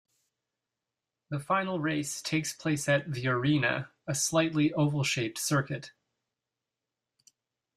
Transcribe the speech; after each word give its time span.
The 1.29 1.39
final 1.39 1.79
race 1.79 2.23
takes 2.23 2.53
place 2.53 2.89
at 2.89 3.13
"The 3.13 3.27
Arena", 3.27 3.91
a 4.07 4.15
slightly 4.15 4.73
oval-shaped 4.73 5.37
circuit. 5.37 5.91